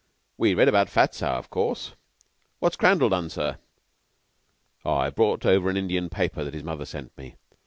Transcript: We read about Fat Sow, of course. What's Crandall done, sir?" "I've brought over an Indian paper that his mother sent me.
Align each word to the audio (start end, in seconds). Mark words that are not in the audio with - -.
We 0.35 0.55
read 0.55 0.67
about 0.67 0.89
Fat 0.89 1.13
Sow, 1.13 1.33
of 1.35 1.51
course. 1.51 1.91
What's 2.57 2.75
Crandall 2.75 3.09
done, 3.09 3.29
sir?" 3.29 3.59
"I've 4.83 5.13
brought 5.13 5.45
over 5.45 5.69
an 5.69 5.77
Indian 5.77 6.09
paper 6.09 6.43
that 6.43 6.55
his 6.55 6.63
mother 6.63 6.85
sent 6.85 7.15
me. 7.19 7.35